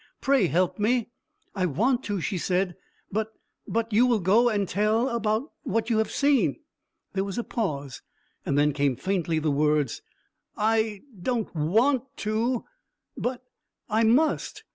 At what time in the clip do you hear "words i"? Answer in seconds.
9.51-11.03